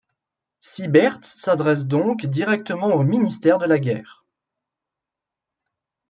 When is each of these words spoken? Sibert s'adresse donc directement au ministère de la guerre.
Sibert 0.61 1.23
s'adresse 1.23 1.85
donc 1.85 2.25
directement 2.25 2.87
au 2.87 3.03
ministère 3.03 3.59
de 3.59 3.67
la 3.67 3.77
guerre. 3.77 4.25